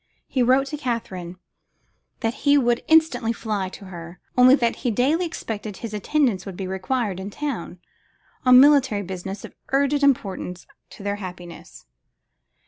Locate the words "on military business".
8.43-9.45